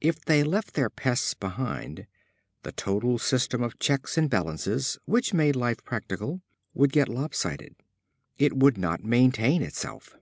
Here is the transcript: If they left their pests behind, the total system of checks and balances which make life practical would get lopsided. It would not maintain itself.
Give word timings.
If 0.00 0.24
they 0.24 0.44
left 0.44 0.74
their 0.74 0.88
pests 0.88 1.34
behind, 1.34 2.06
the 2.62 2.70
total 2.70 3.18
system 3.18 3.60
of 3.60 3.80
checks 3.80 4.16
and 4.16 4.30
balances 4.30 4.98
which 5.04 5.34
make 5.34 5.56
life 5.56 5.82
practical 5.82 6.42
would 6.74 6.92
get 6.92 7.08
lopsided. 7.08 7.74
It 8.38 8.56
would 8.56 8.78
not 8.78 9.02
maintain 9.02 9.62
itself. 9.62 10.16